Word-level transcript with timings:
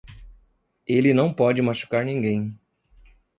Ele 0.87 1.13
não 1.13 1.31
pode 1.31 1.61
machucar 1.61 2.03
ninguém. 2.03 2.59